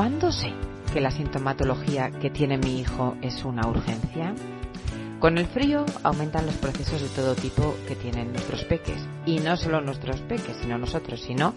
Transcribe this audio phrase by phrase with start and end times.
[0.00, 0.54] ¿Cuándo sé
[0.94, 4.34] que la sintomatología que tiene mi hijo es una urgencia?
[5.18, 8.96] Con el frío aumentan los procesos de todo tipo que tienen nuestros peques.
[9.26, 11.52] Y no solo nuestros peques, sino nosotros, sino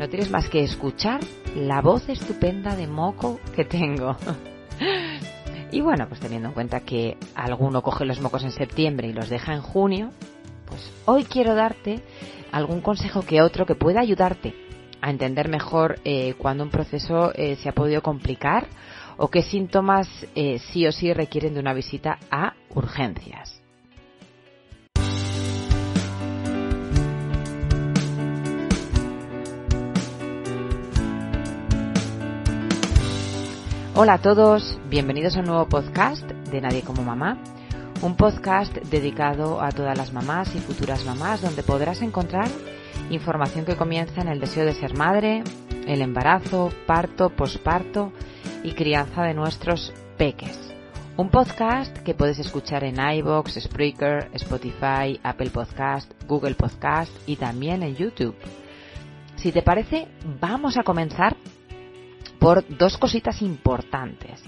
[0.00, 1.20] no tienes más que escuchar
[1.54, 4.16] la voz estupenda de moco que tengo.
[5.70, 9.28] y bueno, pues teniendo en cuenta que alguno coge los mocos en septiembre y los
[9.28, 10.08] deja en junio,
[10.64, 12.02] pues hoy quiero darte
[12.50, 14.63] algún consejo que otro que pueda ayudarte
[15.04, 18.68] a entender mejor eh, cuando un proceso eh, se ha podido complicar
[19.18, 23.60] o qué síntomas eh, sí o sí requieren de una visita a urgencias.
[33.94, 37.36] Hola a todos, bienvenidos a un nuevo podcast de Nadie como Mamá,
[38.00, 42.48] un podcast dedicado a todas las mamás y futuras mamás donde podrás encontrar
[43.10, 45.42] información que comienza en el deseo de ser madre,
[45.86, 48.12] el embarazo, parto, posparto
[48.62, 50.58] y crianza de nuestros peques.
[51.16, 57.82] Un podcast que puedes escuchar en iBox, Spreaker, Spotify, Apple Podcast, Google Podcast y también
[57.82, 58.34] en YouTube.
[59.36, 60.08] Si te parece,
[60.40, 61.36] vamos a comenzar
[62.40, 64.42] por dos cositas importantes.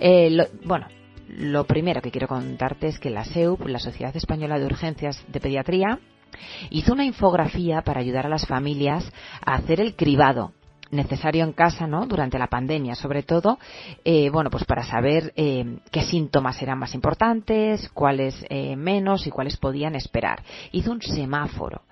[0.00, 0.88] Eh, bueno,
[1.28, 5.40] lo primero que quiero contarte es que la SEUP, la Sociedad Española de Urgencias de
[5.40, 6.00] Pediatría,
[6.70, 9.10] hizo una infografía para ayudar a las familias
[9.44, 10.52] a hacer el cribado
[10.90, 12.06] necesario en casa, ¿no?
[12.06, 13.58] Durante la pandemia, sobre todo,
[14.04, 19.30] eh, bueno, pues para saber eh, qué síntomas eran más importantes, cuáles eh, menos y
[19.30, 20.42] cuáles podían esperar.
[20.72, 21.82] Hizo un semáforo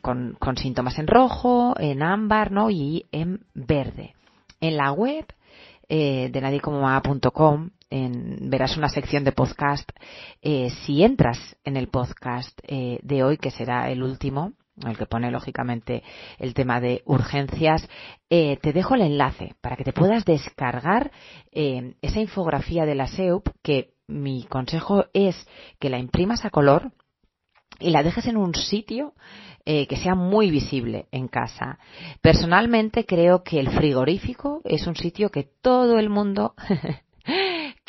[0.00, 2.70] con, con, síntomas en rojo, en ámbar, ¿no?
[2.70, 4.14] Y en verde.
[4.60, 5.26] En la web
[5.88, 6.30] de
[7.92, 9.90] nadiecomoma.com verás una sección de podcast.
[10.40, 14.52] Eh, si entras en el podcast eh, de hoy, que será el último,
[14.86, 16.02] el que pone lógicamente
[16.38, 17.88] el tema de urgencias,
[18.30, 21.12] eh, te dejo el enlace para que te puedas descargar
[21.52, 25.36] esa infografía de la SEUP que mi consejo es
[25.78, 26.92] que la imprimas a color
[27.78, 29.14] y la dejes en un sitio
[29.64, 31.78] que sea muy visible en casa.
[32.20, 36.54] Personalmente creo que el frigorífico es un sitio que todo el mundo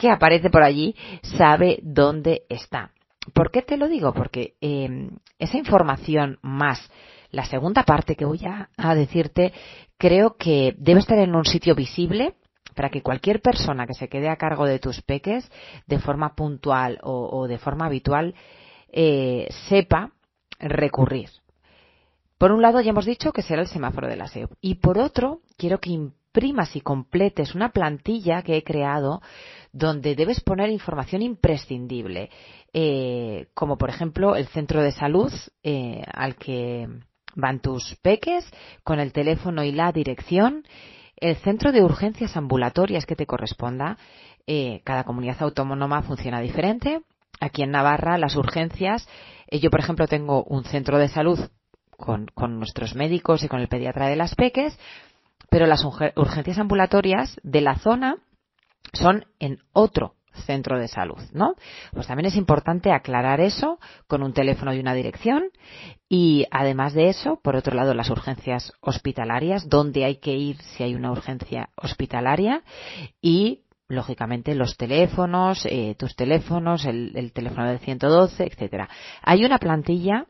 [0.03, 0.93] que aparece por allí
[1.37, 2.91] sabe dónde está.
[3.33, 4.13] ¿Por qué te lo digo?
[4.13, 5.09] Porque eh,
[5.39, 6.91] esa información más
[7.31, 9.53] la segunda parte que voy a, decirte
[9.97, 12.35] creo que debe estar en un sitio visible
[12.75, 15.49] para que cualquier persona que se quede a cargo de tus peques
[15.87, 18.35] de forma puntual o, de forma habitual
[18.91, 20.11] eh, sepa
[20.59, 21.29] recurrir.
[22.37, 24.97] Por un lado ya hemos dicho que será el semáforo de la SEO y por
[24.97, 25.91] otro quiero que
[26.33, 29.21] imprimas y completes una plantilla que he creado
[29.71, 32.31] donde debes poner información imprescindible,
[32.73, 35.31] eh, como por ejemplo el centro de salud
[35.63, 36.87] eh, al que
[37.35, 38.49] van tus peques,
[38.83, 40.63] con el teléfono y la dirección,
[41.17, 43.97] el centro de urgencias ambulatorias que te corresponda.
[44.45, 47.01] Eh, cada comunidad autónoma funciona diferente.
[47.39, 49.07] Aquí en Navarra las urgencias,
[49.51, 51.39] yo por ejemplo tengo un centro de salud
[51.97, 54.77] con, con nuestros médicos y con el pediatra de las peques,
[55.49, 58.17] pero las urgencias ambulatorias de la zona
[58.93, 60.15] son en otro
[60.45, 61.55] centro de salud, ¿no?
[61.93, 65.51] Pues también es importante aclarar eso con un teléfono y una dirección
[66.09, 70.83] y además de eso, por otro lado, las urgencias hospitalarias, dónde hay que ir si
[70.83, 72.63] hay una urgencia hospitalaria
[73.21, 78.89] y lógicamente los teléfonos, eh, tus teléfonos, el, el teléfono del 112, etcétera.
[79.21, 80.25] Hay una plantilla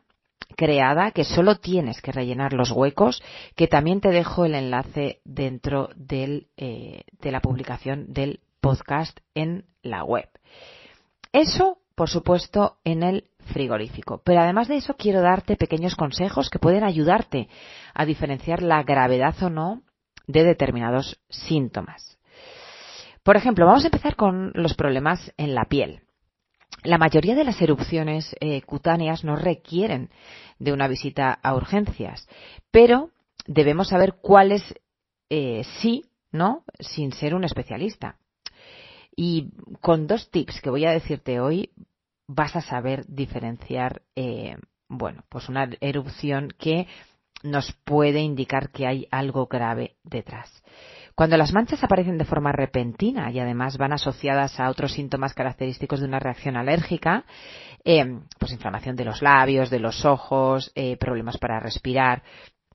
[0.56, 3.22] creada que solo tienes que rellenar los huecos,
[3.56, 10.04] que también te dejo el enlace dentro eh, de la publicación del podcast en la
[10.04, 10.28] web.
[11.32, 14.22] Eso, por supuesto, en el frigorífico.
[14.24, 17.48] Pero además de eso, quiero darte pequeños consejos que pueden ayudarte
[17.92, 19.82] a diferenciar la gravedad o no
[20.26, 22.18] de determinados síntomas.
[23.22, 26.00] Por ejemplo, vamos a empezar con los problemas en la piel.
[26.84, 30.10] La mayoría de las erupciones eh, cutáneas no requieren
[30.58, 32.28] de una visita a urgencias,
[32.70, 33.10] pero
[33.46, 34.62] debemos saber cuáles
[35.30, 36.62] eh, sí, ¿no?
[36.78, 38.18] Sin ser un especialista.
[39.16, 41.70] Y con dos tips que voy a decirte hoy,
[42.26, 44.56] vas a saber diferenciar, eh,
[44.88, 46.86] bueno, pues una erupción que
[47.42, 50.62] nos puede indicar que hay algo grave detrás.
[51.14, 56.00] Cuando las manchas aparecen de forma repentina y además van asociadas a otros síntomas característicos
[56.00, 57.24] de una reacción alérgica,
[57.84, 62.24] eh, pues inflamación de los labios, de los ojos, eh, problemas para respirar,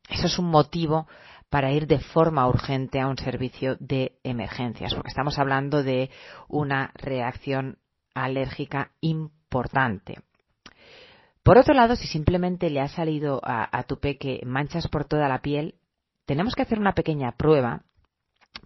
[0.09, 1.07] eso es un motivo
[1.49, 6.09] para ir de forma urgente a un servicio de emergencias, porque estamos hablando de
[6.47, 7.79] una reacción
[8.13, 10.19] alérgica importante.
[11.43, 15.27] Por otro lado, si simplemente le ha salido a, a tu peque manchas por toda
[15.27, 15.75] la piel,
[16.25, 17.83] tenemos que hacer una pequeña prueba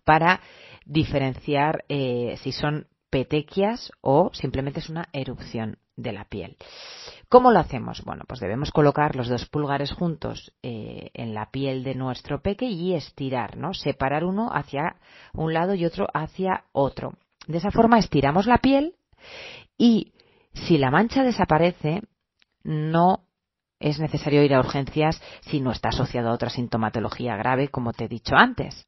[0.03, 0.41] para
[0.85, 6.57] diferenciar eh, si son petequias o simplemente es una erupción de la piel.
[7.29, 8.03] ¿Cómo lo hacemos?
[8.03, 12.65] Bueno, pues debemos colocar los dos pulgares juntos eh, en la piel de nuestro peque
[12.65, 13.73] y estirar, ¿no?
[13.73, 14.95] Separar uno hacia
[15.33, 17.13] un lado y otro hacia otro.
[17.47, 18.95] De esa forma estiramos la piel
[19.77, 20.13] y
[20.53, 22.01] si la mancha desaparece,
[22.63, 23.25] no
[23.79, 28.05] es necesario ir a urgencias si no está asociado a otra sintomatología grave, como te
[28.05, 28.87] he dicho antes.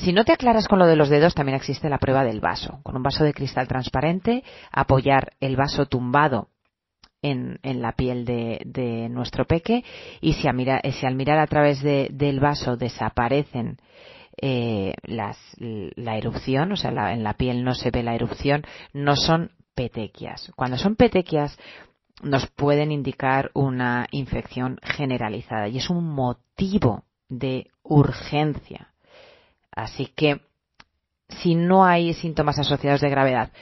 [0.00, 2.80] Si no te aclaras con lo de los dedos, también existe la prueba del vaso.
[2.84, 6.48] Con un vaso de cristal transparente, apoyar el vaso tumbado
[7.20, 9.84] en, la piel de, nuestro peque
[10.20, 13.78] y si, al mirar a través del vaso desaparecen
[14.40, 18.62] eh, la erupción, o sea, en la piel no se ve la erupción,
[18.92, 20.52] no son petequias.
[20.54, 21.58] Cuando son petequias
[22.22, 28.92] nos pueden indicar una infección generalizada y es un motivo de urgencia
[29.78, 30.40] Así que
[31.28, 33.52] si no hay síntomas asociados de gravedad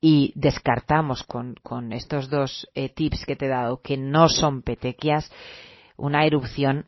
[0.00, 5.32] y descartamos con, estos dos eh, tips que te he dado que no son petequias,
[5.96, 6.86] una erupción,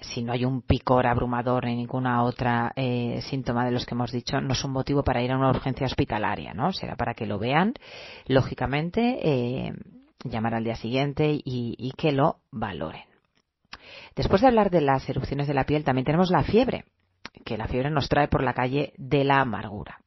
[0.00, 4.10] si no hay un picor abrumador ni ninguna otra eh, síntoma de los que hemos
[4.10, 6.72] dicho, no es un motivo para ir a una urgencia hospitalaria, ¿no?
[6.72, 7.74] Será para que lo vean,
[8.26, 9.72] lógicamente, eh,
[10.24, 13.04] llamar al día siguiente y que lo valoren.
[14.16, 16.84] Después de hablar de las erupciones de la piel, también tenemos la fiebre
[17.44, 19.98] que la fiebre nos trae por la calle de la amargura.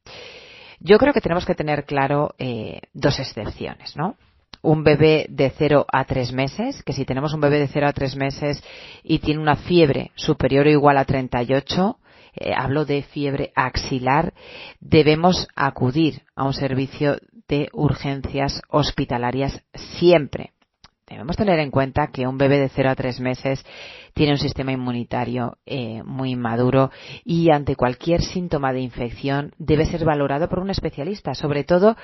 [0.80, 4.16] Yo creo que tenemos que tener claro eh, dos excepciones, ¿no?
[4.62, 7.92] Un bebé de 0 a 3 meses, que si tenemos un bebé de 0 a
[7.92, 8.62] 3 meses
[9.02, 11.98] y tiene una fiebre superior o igual a 38,
[12.34, 14.34] eh, hablo de fiebre axilar,
[14.80, 17.18] debemos acudir a un servicio
[17.48, 19.62] de urgencias hospitalarias
[19.98, 20.52] siempre
[21.08, 23.64] debemos tener en cuenta que un bebé de 0 a 3 meses
[24.12, 26.90] tiene un sistema inmunitario eh, muy maduro
[27.24, 31.96] y ante cualquier síntoma de infección debe ser valorado por un especialista, sobre todo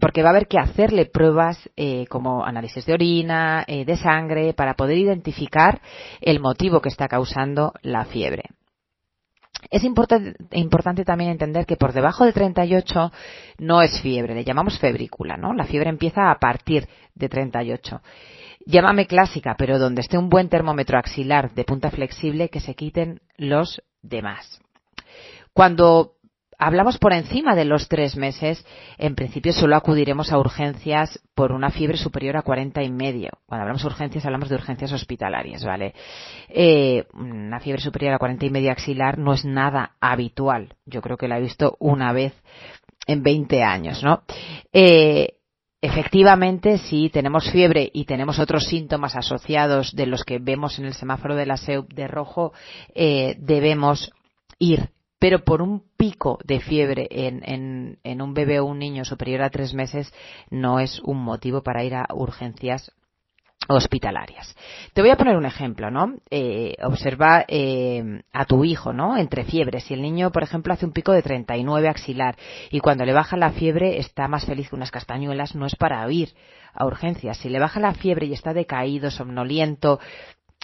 [0.00, 4.52] porque va a haber que hacerle pruebas eh, como análisis de orina, eh, de sangre,
[4.52, 5.80] para poder identificar
[6.20, 8.50] el motivo que está causando la fiebre.
[9.70, 13.12] Es importante también entender que por debajo de 38
[13.58, 15.52] no es fiebre, le llamamos febrícula, ¿no?
[15.54, 18.02] La fiebre empieza a partir de 38.
[18.66, 23.20] Llámame clásica, pero donde esté un buen termómetro axilar de punta flexible que se quiten
[23.36, 24.60] los demás.
[25.52, 26.15] Cuando
[26.58, 28.64] hablamos por encima de los tres meses,
[28.98, 33.30] en principio solo acudiremos a urgencias por una fiebre superior a 40 y medio.
[33.46, 35.94] Cuando hablamos de urgencias, hablamos de urgencias hospitalarias, ¿vale?
[36.48, 40.74] Eh, una fiebre superior a 40 y medio axilar no es nada habitual.
[40.84, 42.34] Yo creo que la he visto una vez
[43.06, 44.22] en 20 años, ¿no?
[44.72, 45.36] Eh,
[45.82, 50.94] Efectivamente, si tenemos fiebre y tenemos otros síntomas asociados de los que vemos en el
[50.94, 52.52] semáforo de la SEUP de rojo,
[52.94, 54.10] eh, debemos
[54.58, 54.90] ir.
[55.18, 59.50] Pero por un pico de fiebre en, en, un bebé o un niño superior a
[59.50, 60.12] tres meses
[60.50, 62.92] no es un motivo para ir a urgencias
[63.68, 64.54] hospitalarias.
[64.92, 66.14] Te voy a poner un ejemplo, ¿no?
[66.30, 69.16] Eh, observa eh, a tu hijo, ¿no?
[69.16, 69.84] Entre fiebres.
[69.84, 72.36] Si el niño, por ejemplo, hace un pico de 39 axilar
[72.70, 76.08] y cuando le baja la fiebre está más feliz que unas castañuelas, no es para
[76.12, 76.34] ir
[76.74, 77.38] a urgencias.
[77.38, 79.98] Si le baja la fiebre y está decaído, somnoliento,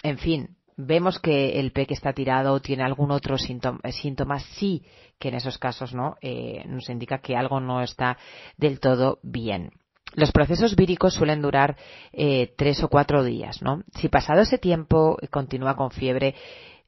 [0.03, 4.83] en fin, vemos que el peque está tirado o tiene algún otro síntoma, sí
[5.19, 6.15] que en esos casos, ¿no?
[6.21, 8.17] Eh, nos indica que algo no está
[8.57, 9.71] del todo bien.
[10.15, 11.75] Los procesos víricos suelen durar
[12.11, 13.83] eh, tres o cuatro días, ¿no?
[13.93, 16.35] Si pasado ese tiempo continúa con fiebre,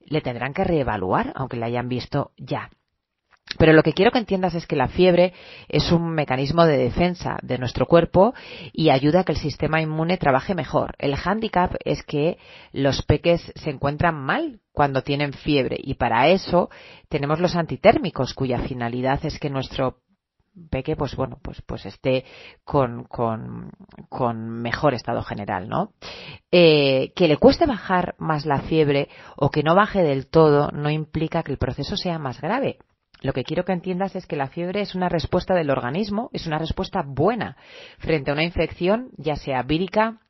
[0.02, 2.70] le tendrán que reevaluar, aunque le hayan visto ya.
[3.58, 5.34] Pero lo que quiero que entiendas es que la fiebre
[5.70, 8.34] es un mecanismo de defensa de nuestro cuerpo
[8.74, 10.96] y ayuda a que el sistema inmune trabaje mejor.
[10.98, 12.38] El hándicap es que
[12.74, 16.70] los peques se encuentran mal cuando tienen fiebre y para eso
[17.08, 20.00] tenemos los antitérmicos cuya finalidad es que nuestro
[20.70, 22.24] peque pues bueno pues pues esté
[22.64, 23.72] con, con,
[24.08, 25.92] con mejor estado general no
[26.50, 30.90] eh, que le cueste bajar más la fiebre o que no baje del todo no
[30.90, 32.80] implica que el proceso sea más grave
[33.26, 36.48] lo que quiero que entiendas es que la fiebre es una respuesta del organismo es
[36.48, 37.58] una respuesta buena
[37.98, 40.22] frente a una infección ya sea vírica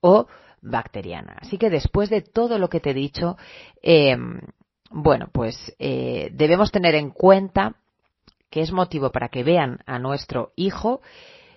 [0.00, 0.26] o
[0.60, 1.36] bacteriana.
[1.40, 3.36] Así que después de todo lo que te he dicho
[3.82, 4.16] eh,
[4.90, 7.76] bueno pues eh, debemos tener en cuenta
[8.50, 11.00] que es motivo para que vean a nuestro hijo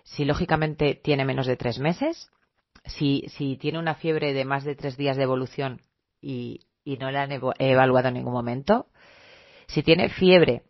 [0.05, 2.29] si lógicamente tiene menos de tres meses,
[2.85, 5.81] si, si tiene una fiebre de más de tres días de evolución
[6.21, 8.87] y, y no la han evaluado en ningún momento,
[9.67, 10.63] si tiene fiebre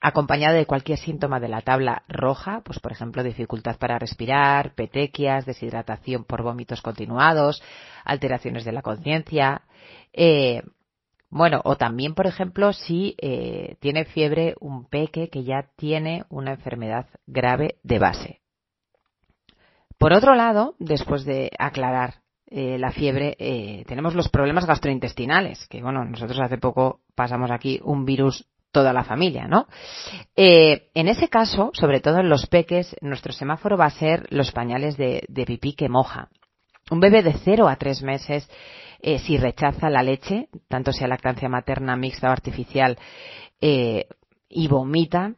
[0.00, 5.46] acompañada de cualquier síntoma de la tabla roja, pues por ejemplo dificultad para respirar, petequias,
[5.46, 7.62] deshidratación por vómitos continuados,
[8.04, 9.62] alteraciones de la conciencia,
[10.12, 10.62] eh,
[11.32, 16.52] Bueno, o también, por ejemplo, si eh, tiene fiebre un peque que ya tiene una
[16.52, 18.40] enfermedad grave de base.
[19.96, 22.19] Por otro lado, después de aclarar
[22.50, 27.80] eh, la fiebre, eh, tenemos los problemas gastrointestinales, que bueno, nosotros hace poco pasamos aquí
[27.82, 29.66] un virus toda la familia, ¿no?
[30.36, 34.96] en ese caso, sobre todo en los peques, nuestro semáforo va a ser los pañales
[34.96, 36.28] de, de pipí que moja.
[36.88, 38.48] Un bebé de 0 a 3 meses
[39.02, 42.98] eh, si rechaza la leche, tanto sea lactancia materna, mixta o artificial,
[43.60, 44.06] eh,
[44.48, 45.34] y vomita,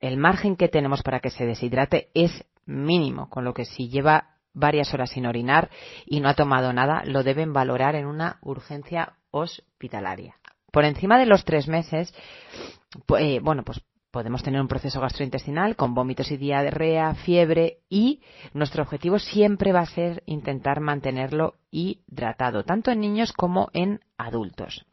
[0.00, 4.35] el margen que tenemos para que se deshidrate es mínimo, con lo que si lleva
[4.56, 5.70] varias horas sin orinar
[6.06, 10.34] y no ha tomado nada, lo deben valorar en una urgencia hospitalaria.
[10.72, 12.12] Por encima de los tres meses,
[13.18, 18.22] eh, bueno, pues podemos tener un proceso gastrointestinal con vómitos y diarrea, fiebre y
[18.54, 24.86] nuestro objetivo siempre va a ser intentar mantenerlo hidratado, tanto en niños como en adultos.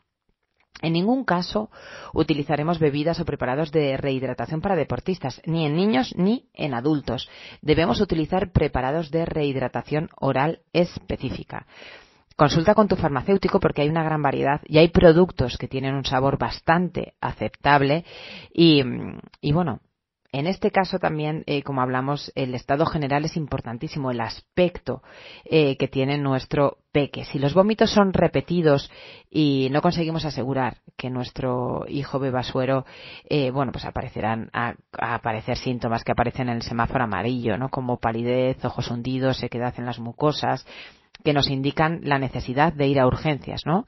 [0.81, 1.69] En ningún caso
[2.13, 7.29] utilizaremos bebidas o preparados de rehidratación para deportistas, ni en niños ni en adultos.
[7.61, 11.67] Debemos utilizar preparados de rehidratación oral específica.
[12.35, 16.05] Consulta con tu farmacéutico porque hay una gran variedad y hay productos que tienen un
[16.05, 18.05] sabor bastante aceptable
[18.51, 18.81] y,
[19.51, 19.81] bueno,
[20.33, 25.03] en este caso también, eh, como hablamos, el estado general es importantísimo, el aspecto
[25.45, 27.23] eh, que tiene nuestro peque.
[27.23, 28.89] Si los vómitos son repetidos
[29.29, 32.83] y no conseguimos asegurar que nuestro hijo beba suero,
[33.29, 37.69] eh, bueno, pues aparecerán a, aparecer síntomas que aparecen en el semáforo amarillo, ¿no?
[37.69, 40.65] Como palidez, ojos hundidos, sequedad en las mucosas,
[41.23, 43.85] que nos indican la necesidad de ir a urgencias, ¿no?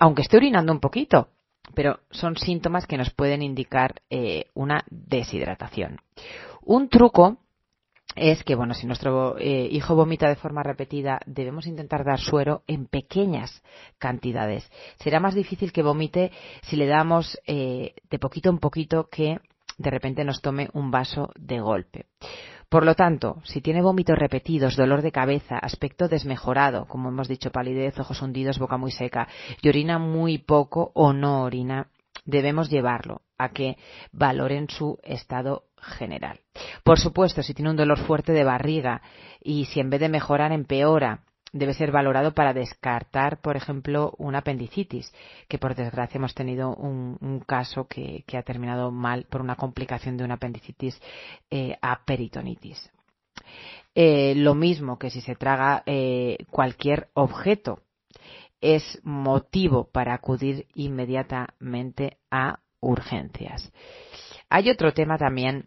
[0.00, 1.28] Aunque esté orinando un poquito,
[1.74, 6.00] pero son síntomas que nos pueden indicar eh, una deshidratación.
[6.62, 7.38] Un truco
[8.16, 12.62] es que, bueno, si nuestro eh, hijo vomita de forma repetida, debemos intentar dar suero
[12.66, 13.62] en pequeñas
[13.98, 14.68] cantidades.
[14.98, 16.32] Será más difícil que vomite
[16.62, 19.38] si le damos de poquito en poquito que
[19.78, 22.06] de repente nos tome un vaso de golpe.
[22.68, 27.50] Por lo tanto, si tiene vómitos repetidos, dolor de cabeza, aspecto desmejorado, como hemos dicho,
[27.50, 29.26] palidez, ojos hundidos, boca muy seca,
[29.62, 31.88] y orina muy poco o no orina,
[32.26, 33.78] debemos llevarlo a que
[34.12, 36.40] valoren su estado general.
[36.84, 39.00] Por supuesto, si tiene un dolor fuerte de barriga
[39.40, 44.38] y si en vez de mejorar empeora, debe ser valorado para descartar, por ejemplo, una
[44.38, 45.12] apendicitis,
[45.48, 50.24] que por desgracia hemos tenido un, caso que, ha terminado mal por una complicación de
[50.24, 51.00] una apendicitis
[51.50, 52.90] eh, a peritonitis.
[53.94, 57.82] Eh, lo mismo que si se traga eh, cualquier objeto,
[58.60, 63.72] es motivo para acudir inmediatamente a urgencias.
[64.48, 65.66] Hay otro tema también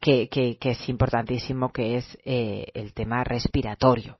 [0.00, 4.18] que, es importantísimo, que es eh, el tema respiratorio.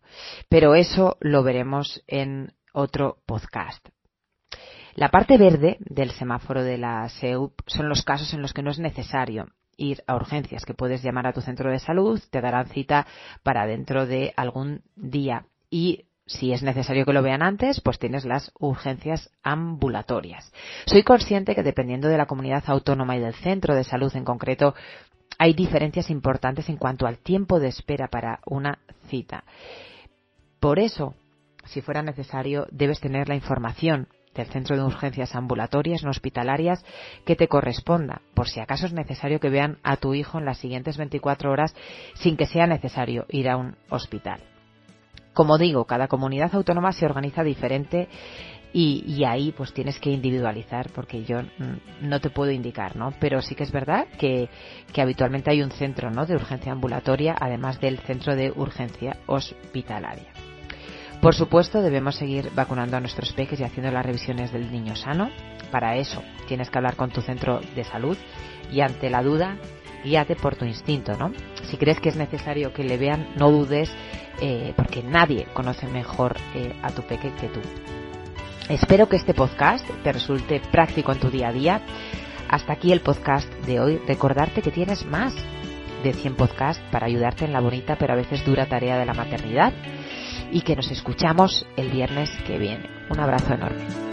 [0.49, 3.87] Pero eso lo veremos en otro podcast.
[4.95, 8.71] La parte verde del semáforo de la SEUP son los casos en los que no
[8.71, 12.69] es necesario ir a urgencias, que puedes llamar a tu centro de salud, te darán
[12.69, 13.07] cita
[13.43, 15.47] para dentro de algún día
[16.26, 20.52] si es necesario que lo vean antes, pues tienes las urgencias ambulatorias.
[20.87, 24.75] Soy consciente que dependiendo de la comunidad autónoma y del centro de salud en concreto,
[25.38, 29.45] hay diferencias importantes en cuanto al tiempo de espera para una cita.
[30.61, 31.14] Por eso,
[31.64, 36.85] si fuera necesario, debes tener la información del centro de urgencias ambulatorias no hospitalarias
[37.26, 40.59] que te corresponda, por si acaso es necesario que vean a tu hijo en las
[40.59, 41.75] siguientes 24 horas
[42.14, 44.51] sin que sea necesario ir a un hospital.
[45.33, 48.09] Como digo, cada comunidad autónoma se organiza diferente
[48.73, 51.41] y, ahí pues tienes que individualizar porque yo
[52.01, 53.12] no te puedo indicar, ¿no?
[53.21, 54.49] Pero sí que es verdad que,
[54.93, 56.25] que habitualmente hay un centro, ¿no?
[56.25, 60.33] De urgencia ambulatoria además del centro de urgencia hospitalaria.
[61.21, 65.31] Por supuesto, debemos seguir vacunando a nuestros peques y haciendo las revisiones del niño sano.
[65.71, 68.17] Para eso tienes que hablar con tu centro de salud
[68.73, 69.57] y ante la duda,
[70.04, 71.32] guíate por tu instinto, ¿no?
[71.64, 73.90] Si crees que es necesario que le vean, no dudes,
[74.40, 77.61] eh, porque nadie conoce mejor eh, a tu peque que tú.
[78.68, 81.82] Espero que este podcast te resulte práctico en tu día a día.
[82.49, 84.00] Hasta aquí el podcast de hoy.
[84.06, 85.35] Recordarte que tienes más
[86.02, 89.14] de 100 podcasts para ayudarte en la bonita pero a veces dura tarea de la
[89.14, 89.73] maternidad
[90.50, 92.88] y que nos escuchamos el viernes que viene.
[93.11, 94.12] Un abrazo enorme.